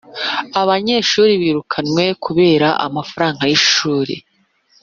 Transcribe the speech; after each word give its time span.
Abanyeshuri 0.61 1.33
birukanywe 1.41 2.05
kubera 2.25 2.69
amafaranga 2.87 3.41
y’ 3.49 3.53
ishuri 3.59 4.15